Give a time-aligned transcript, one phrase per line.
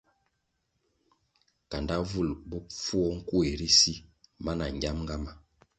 [1.69, 3.93] Kandá vul bopfuo nkuéh ri si
[4.45, 5.31] mana ngiamga ma.